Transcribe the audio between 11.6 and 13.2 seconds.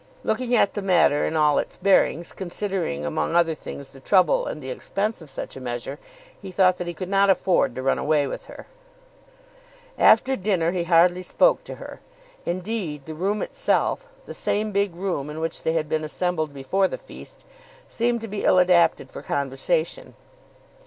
to her; indeed, the